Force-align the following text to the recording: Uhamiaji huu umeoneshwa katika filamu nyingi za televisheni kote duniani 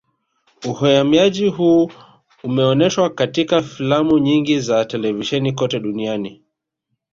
Uhamiaji 0.65 1.47
huu 1.47 1.91
umeoneshwa 2.43 3.09
katika 3.09 3.61
filamu 3.61 4.19
nyingi 4.19 4.59
za 4.59 4.85
televisheni 4.85 5.53
kote 5.53 5.79
duniani 5.79 6.41